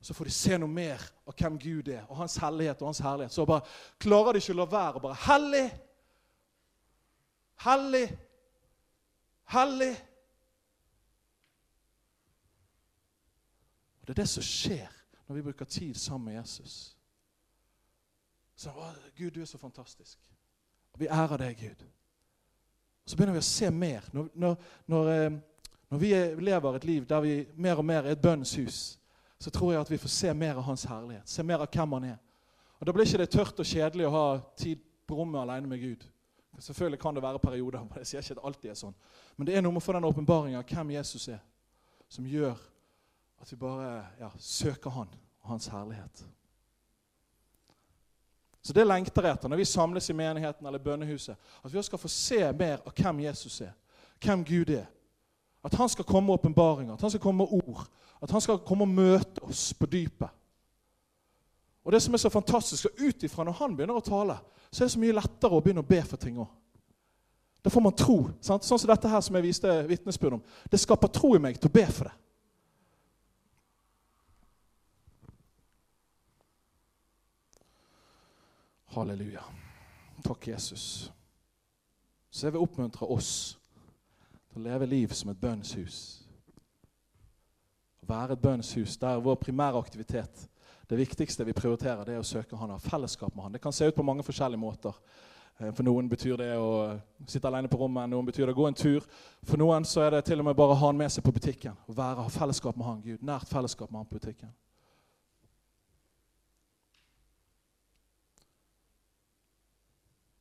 [0.00, 3.02] Så får de se noe mer av hvem Gud er, og hans hellighet og hans
[3.04, 3.32] herlighet.
[3.32, 3.66] Så bare
[4.00, 5.66] klarer de ikke å la være å bare 'Hellig!
[7.64, 8.06] Hellig!
[9.52, 9.96] Hellig!'
[14.00, 14.88] Og Det er det som skjer
[15.28, 16.96] når vi bruker tid sammen med Jesus.
[18.56, 18.70] Så
[19.16, 20.18] Gud, du er så fantastisk.
[20.92, 21.84] Og vi ærer deg, Gud.
[23.06, 24.08] Så begynner vi å se mer.
[24.12, 25.38] Når, når, når, eh,
[25.90, 26.10] når vi
[26.40, 28.99] lever et liv der vi mer og mer er et bønnens hus,
[29.40, 31.28] så tror jeg at vi får se mer av Hans herlighet.
[31.28, 32.16] Se mer av hvem Han er.
[32.80, 35.80] Og Da blir ikke det tørt og kjedelig å ha tid på rommet alene med
[35.80, 36.04] Gud.
[36.60, 38.94] Selvfølgelig kan det være perioder, men jeg sier ikke at det alltid er sånn.
[39.36, 41.38] Men det er noe med å få den åpenbaringen av hvem Jesus er,
[42.08, 42.58] som gjør
[43.40, 43.88] at vi bare
[44.20, 45.08] ja, søker Han
[45.40, 46.24] og Hans herlighet.
[48.62, 51.36] Så det lengter jeg etter når vi samles i menigheten eller bønnehuset.
[51.64, 53.72] At vi også skal få se mer av hvem Jesus er,
[54.20, 54.84] hvem Gud er.
[55.64, 57.86] At han skal komme med åpenbaringer, at han skal komme med ord.
[58.20, 60.28] At han skal komme og møte oss på dypet.
[61.84, 64.36] Og det som er så fantastisk, og ut ifra når han begynner å tale,
[64.70, 66.50] så er det så mye lettere å begynne å be for ting òg.
[67.64, 68.30] Da får man tro.
[68.40, 68.64] Sant?
[68.64, 70.42] Sånn som dette her som jeg viste vitnesbyrd om.
[70.70, 72.16] Det skaper tro i meg til å be for det.
[78.90, 79.42] Halleluja.
[80.24, 81.12] Takk, Jesus.
[82.30, 83.58] Så jeg vil oppmuntre oss
[84.50, 86.00] til å leve liv som et bønnens hus.
[86.16, 86.19] Å
[88.10, 90.46] være et bønnshus der vår primære aktivitet,
[90.90, 93.52] det viktigste vi prioriterer, det er å søke Han, ha fellesskap med Han.
[93.54, 94.96] Det kan se ut på mange forskjellige måter.
[95.60, 96.70] Eh, for noen betyr det å
[97.28, 99.06] sitte alene på rommet, noen betyr det å gå en tur.
[99.46, 101.34] For noen så er det til og med bare å ha han med seg på
[101.36, 101.78] butikken.
[101.86, 103.22] Å være, ha fellesskap med han, Gud.
[103.22, 104.50] Nært fellesskap med han på butikken.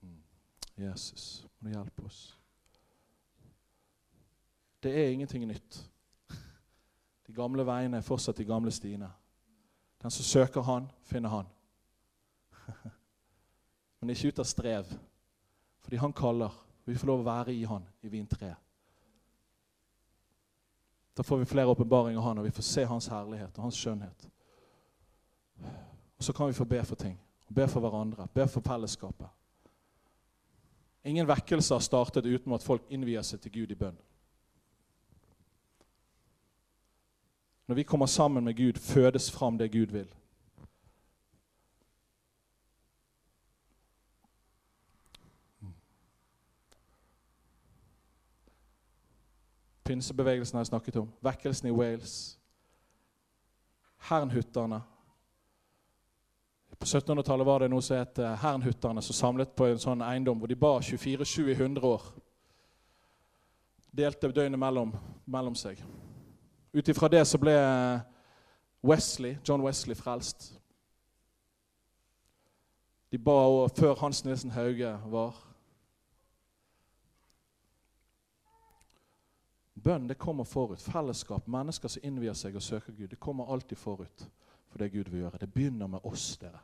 [0.01, 0.17] Mm.
[0.87, 1.29] Jesus,
[1.59, 2.23] må du hjelpe oss.
[4.81, 5.83] Det er ingenting nytt.
[7.29, 9.05] De gamle veiene er fortsatt de gamle stiene.
[10.01, 11.51] Den som søker Han, finner Han.
[14.01, 14.89] Men ikke ut av strev,
[15.85, 16.55] fordi Han kaller.
[16.89, 18.57] Vi får lov å være i Han, i vintreet.
[21.13, 23.77] Da får vi flere åpenbaringer av Han, og vi får se Hans herlighet og Hans
[23.77, 24.27] skjønnhet.
[26.17, 27.19] Og så kan vi få be for ting.
[27.53, 29.29] Be for hverandre, be for fellesskapet.
[31.05, 34.01] Ingen vekkelse har startet uten at folk innvier seg til Gud i bønn.
[37.69, 40.07] Når vi kommer sammen med Gud, fødes fram det Gud vil.
[49.83, 51.11] Pinsebevegelsen har jeg snakket om.
[51.21, 52.39] Vekkelsen i Wales.
[53.97, 54.81] Hernhutterne.
[56.79, 60.49] På 1700-tallet var det noe som het Hernhutterne, som samlet på en sånn eiendom hvor
[60.49, 62.11] de ba 24-7 i 100 år.
[63.93, 65.85] Delte døgnet mellom, mellom seg.
[66.73, 67.55] Ut ifra det så ble
[68.85, 70.51] Wesley, John Wesley frelst.
[73.09, 75.37] De ba òg før Hans Nilsen Hauge var.
[79.79, 80.81] Bønn det kommer forut.
[80.81, 84.27] Fellesskap, mennesker som innvier seg og søker Gud, det kommer alltid forut
[84.69, 85.39] for det Gud vil gjøre.
[85.41, 86.59] Det begynner med oss, dere.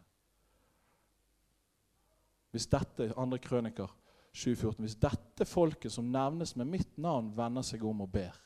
[2.52, 3.90] Hvis dette andre krøniker
[4.36, 8.38] 7,14, hvis dette folket som nevnes med mitt navn, vender seg om og ber,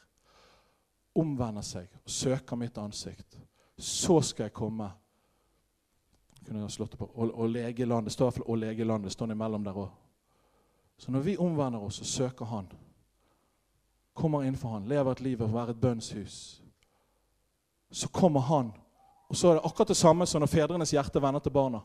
[1.20, 3.40] omvender seg og søker mitt ansikt,
[3.78, 4.90] så skal jeg komme
[6.50, 8.10] kunne jeg slått det på, og, og lege landet.
[8.10, 9.04] Det står i hvert fall 'å lege landet'.
[9.04, 9.90] Det står imellom der òg.
[10.98, 12.68] Så når vi omvender oss og søker Han,
[14.14, 16.62] kommer innenfor Han, lever et liv og være et bønnshus,
[17.92, 18.74] så kommer Han.
[19.30, 21.80] Og så er det akkurat det samme som når fedrenes hjerte vender til barna.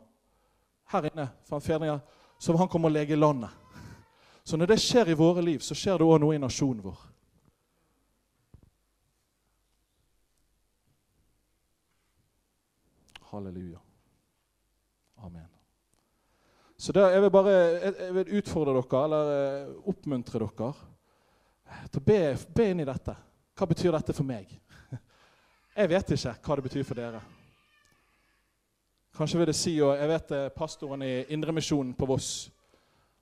[0.88, 2.00] Her inne, for fedrene,
[2.38, 3.50] så Han kommer og leger landet.
[4.44, 6.98] Så når det skjer i våre liv, så skjer det òg noe i nasjonen vår.
[13.34, 13.82] Halleluja.
[15.24, 15.50] Amen.
[16.76, 20.72] Så der, jeg vil bare jeg vil utfordre dere, eller eh, oppmuntre dere
[21.90, 22.18] til å be,
[22.54, 23.14] be inn i dette.
[23.54, 24.50] Hva betyr dette for meg?
[25.74, 27.20] Jeg vet ikke hva det betyr for dere.
[29.14, 32.32] Kanskje vil det si, og Jeg vet eh, pastoren i Indremisjonen på Voss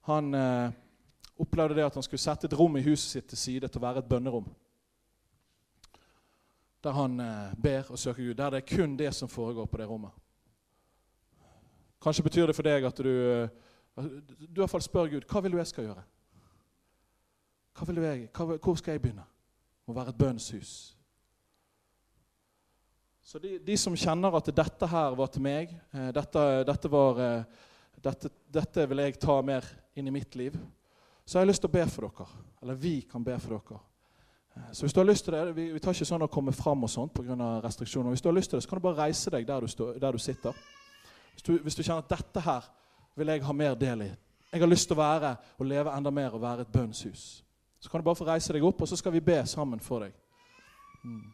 [0.02, 0.70] han eh,
[1.36, 3.84] opplevde det at han skulle sette et rom i huset sitt til side til å
[3.84, 4.48] være et bønnerom.
[6.82, 8.34] Der han eh, ber og søker Gud.
[8.34, 10.10] Der det er kun det som foregår på det rommet.
[12.02, 15.42] Kanskje betyr det for deg at du, eh, du i hvert fall spør Gud hva
[15.42, 16.02] vil du jeg skal gjøre.
[17.78, 19.26] Hva vil du jeg, hva, hvor skal jeg begynne?
[19.86, 20.72] Må være et bønnshus.
[23.22, 27.22] Så de, de, som kjenner at dette her var til meg, eh, dette, dette, var,
[28.02, 30.58] dette, dette, vil jeg ta mer inn i mitt liv,
[31.24, 32.44] så har jeg lyst til å be for dere.
[32.62, 33.84] Eller vi kan be for dere.
[34.72, 36.84] Så hvis du har lyst til det, Vi, vi tar ikke sånn å komme fram
[36.84, 37.60] og sånt pga.
[37.64, 38.10] restriksjoner.
[38.10, 39.92] Hvis du har lyst til det, så kan du bare reise deg der du, stå,
[39.98, 40.52] der du sitter.
[41.32, 42.68] Hvis du, hvis du, kjenner at dette her
[43.16, 44.10] vil jeg ha mer del i,
[44.52, 47.44] jeg har lyst til å være og leve enda mer og være et bønnshus,
[47.80, 50.04] så kan du bare få reise deg opp, og så skal vi be sammen for
[50.04, 50.12] deg.
[51.04, 51.32] Mm.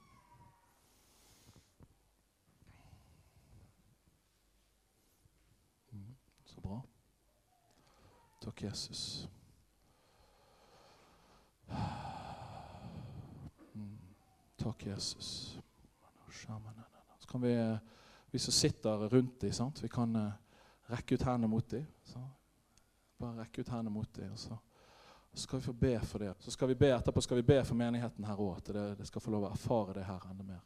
[5.92, 6.14] mm.
[6.46, 6.80] Så bra.
[8.44, 9.28] Takk, Jesus.
[14.68, 15.58] Takk, Jesus.
[17.18, 17.54] Så kan vi
[18.30, 20.32] vi som sitter rundt dem, vi kan uh,
[20.86, 21.86] rekke ut hendene mot dem.
[22.04, 22.20] Så.
[23.18, 24.58] Bare rekke ut hendene mot dem, så,
[25.32, 26.34] så skal vi få be for det.
[26.38, 29.06] Så skal vi be etterpå skal vi be for menigheten her òg, at det, det,
[29.08, 30.60] skal få lov å erfare det her enda mer.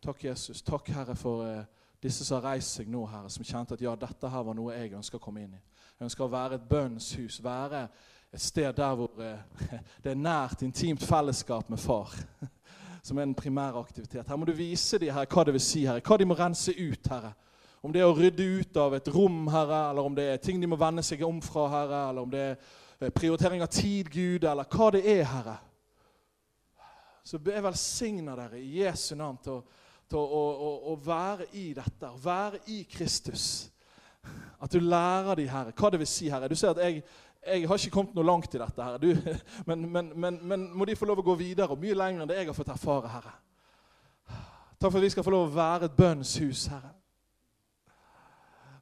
[0.00, 0.62] Takk, Jesus.
[0.64, 1.64] Takk, Herre, for uh,
[2.00, 4.80] disse som har reist seg nå, Herre, som kjente at ja, dette her var noe
[4.80, 5.64] jeg ønsker å komme inn i.
[5.98, 7.88] Jeg ønsker å være et bønnshus, være
[8.36, 9.70] et sted der hvor uh,
[10.04, 12.12] det er nært, intimt fellesskap med far.
[13.06, 14.28] som er den primære aktivitet.
[14.28, 16.02] Her må du vise dem hva det vil si, herre.
[16.02, 17.06] hva de må rense ut.
[17.08, 17.32] herre.
[17.82, 20.58] Om det er å rydde ut av et rom, herre, eller om det er ting
[20.60, 22.56] de må vende seg om fra, herre, eller om det er
[22.98, 25.56] eh, prioritering av tid, Gud, eller hva det er, herre.
[27.26, 29.62] Så jeg velsigner dere i Jesu navn til,
[30.10, 33.46] til å, å, å, være i dette, å være i Kristus.
[34.62, 36.50] At du lærer dem, Herre, hva det vil si, Herre.
[36.50, 37.04] Du ser at jeg,
[37.46, 38.98] jeg har ikke kommet noe langt i dette, her.
[38.98, 39.10] Du,
[39.68, 42.30] men, men, men, men, må de få lov å gå videre, og mye lenger enn
[42.30, 43.34] det jeg har fått erfare, Herre.
[44.76, 46.92] Takk for at vi skal få lov å være et bønnshus, Herre.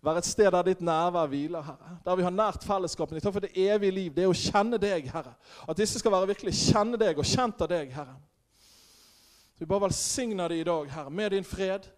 [0.05, 1.95] Være et sted der ditt nærvær hviler, Herre.
[2.05, 3.23] Der vi har nært fellesskapet.
[3.25, 4.11] Takk for det evige liv.
[4.13, 5.33] Det er å kjenne deg, Herre.
[5.65, 8.19] At disse skal være virkelig kjenne deg og kjent av deg, Herre.
[9.55, 11.89] Så Vi bare velsigner deg i dag, Herre, med din fred,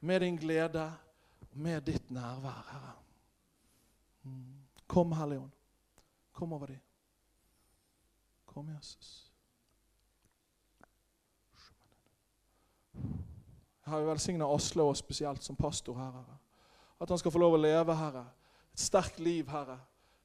[0.00, 0.84] med din glede,
[1.56, 2.94] med ditt nærvær, Herre.
[4.28, 4.56] Mm.
[4.86, 5.55] Kom, Hellige Ånd.
[6.36, 6.80] Kom over dem.
[8.44, 9.32] Kom, Jesus.
[13.86, 16.36] Jo velsigna Asle og spesielt som pastor, Herre.
[17.00, 18.26] At han skal få lov å leve, Herre.
[18.74, 19.78] Et sterkt liv, Herre.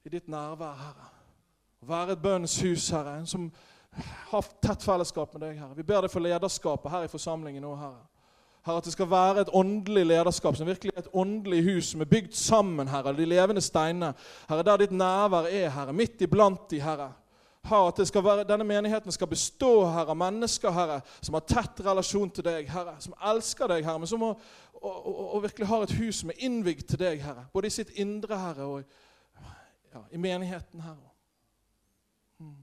[0.04, 1.08] I ditt nærvær, Herre.
[1.80, 3.16] Å være et bønnens hus, Herre.
[3.22, 3.48] En som
[4.34, 5.78] har tett fellesskap med deg, Herre.
[5.80, 8.11] Vi ber deg for lederskapet her i forsamlingen nå, Herre.
[8.66, 12.02] Herre, At det skal være et åndelig lederskap, som virkelig er et åndelig hus som
[12.02, 14.14] er bygd sammen, Herre, de levende steinene.
[14.50, 17.14] Herre, Der ditt nærvær er, Herre, midt iblant de, Herre.
[17.64, 22.46] Herre, at være, denne menigheten skal bestå Herre, mennesker Herre, som har tett relasjon til
[22.46, 24.40] deg, Herre, som elsker deg, Herre, men som og,
[24.82, 27.46] og, og virkelig har et hus som er innvigd til deg, Herre.
[27.54, 28.84] Både i sitt indre, Herre, og
[29.94, 31.10] ja, i menigheten, Herre.
[32.38, 32.56] Mm.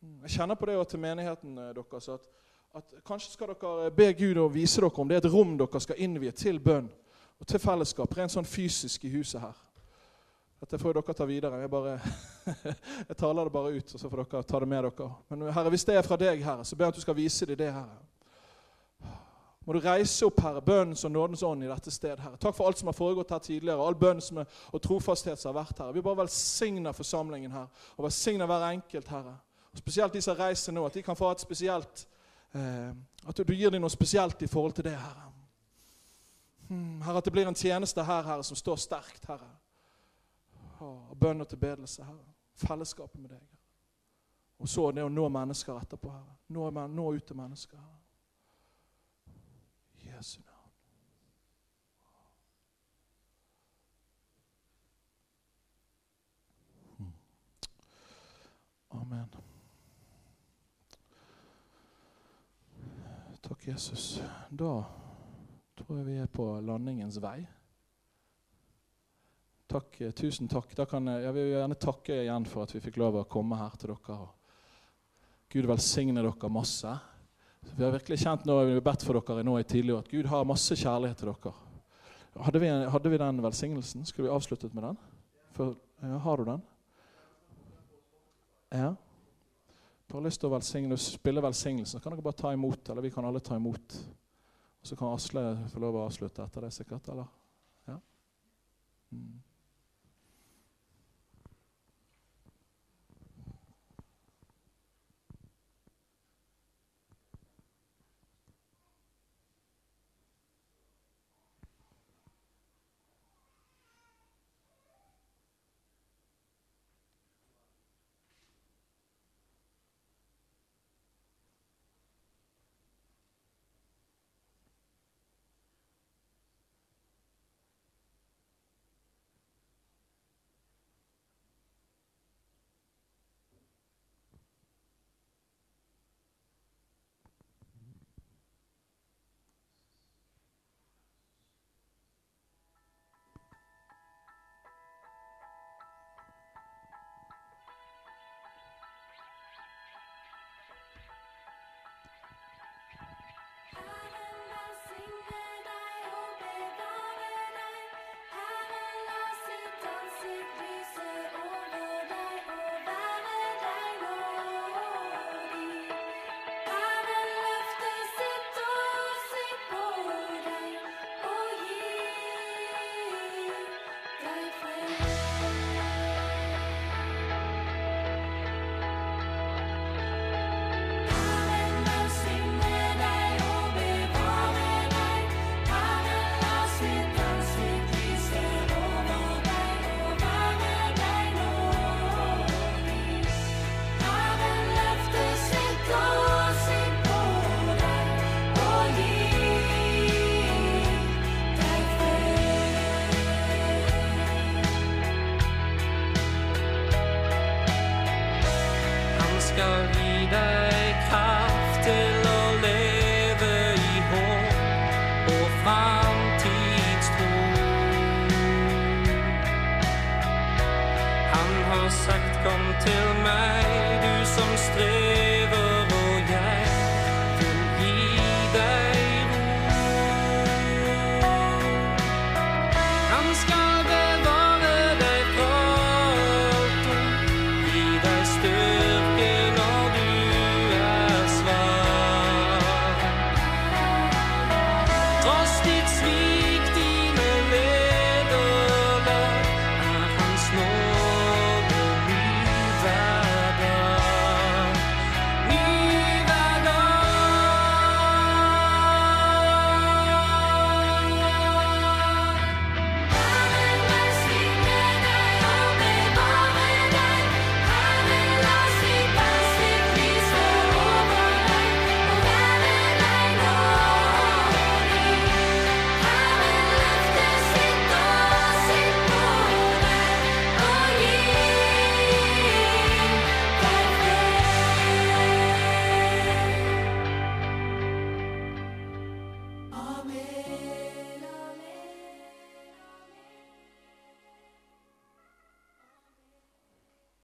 [0.00, 0.22] Mm.
[0.22, 2.30] Jeg kjenner på det til menigheten eh, deres at
[2.72, 5.80] at kanskje skal dere be Gud å vise dere om det er et rom dere
[5.84, 6.88] skal innvie til bønn
[7.42, 9.56] og til fellesskap, rent sånn fysisk i huset her.
[10.62, 11.58] Dette får dere ta videre.
[11.58, 11.96] Jeg, bare,
[13.08, 15.08] jeg taler det bare ut, og så får dere ta det med dere.
[15.32, 17.48] Men Herre, hvis det er fra deg, Herre, så ber jeg at du skal vise
[17.50, 19.18] dem det, Herre.
[19.66, 22.38] Må du reise opp, Herre, bønnens og nådens ånd i dette stedet, Herre.
[22.40, 25.82] Takk for alt som har foregått her tidligere, all bønn og trofasthet som har vært
[25.82, 25.92] her.
[25.92, 27.68] Vi bare velsigner forsamlingen her,
[27.98, 29.36] og velsigner hver enkelt, Herre.
[29.82, 32.06] Spesielt de som reiser nå, at de kan få et spesielt
[32.52, 35.32] At du gir dem noe spesielt i forhold til det, Herre.
[36.68, 39.50] Hmm, herre, at det blir en tjeneste her, Herre, som står sterkt, Herre.
[40.80, 42.34] Og bønn og tilbedelse, Herre.
[42.54, 43.42] Fellesskapet med deg.
[44.58, 46.36] Og så det å nå mennesker etterpå, Herre.
[46.48, 48.00] Nå, nå ut til mennesker, Herre.
[50.02, 50.74] Jesu navn.
[56.96, 57.14] Hmm.
[59.00, 59.51] Amen.
[63.42, 64.22] Takk, Jesus.
[64.50, 64.84] Da
[65.74, 67.40] tror jeg vi er på landingens vei.
[69.66, 70.70] Takk, eh, tusen takk.
[70.86, 73.96] Kan, jeg vil gjerne takke igjen for at vi fikk lov å komme her til
[73.96, 74.28] dere.
[75.50, 76.94] Gud velsigne dere masse.
[77.74, 80.30] Vi har virkelig kjent når vi har bedt for dere nå i tidlig at Gud
[80.30, 81.54] har masse kjærlighet til dere.
[82.46, 84.06] Hadde vi, hadde vi den velsignelsen?
[84.06, 85.00] Skulle vi avsluttet med den?
[85.58, 86.62] For, ja, har du den?
[88.70, 88.94] Ja.
[90.12, 91.96] Bare lyst til å velsigne, spille velsignelsen.
[91.96, 93.94] Så kan dere bare ta imot, eller vi kan alle ta imot.
[94.82, 97.08] Og Så kan Asle få lov å avslutte etter det, sikkert?
[97.08, 97.30] eller?
[97.88, 97.96] Ja?
[99.12, 99.40] Mm.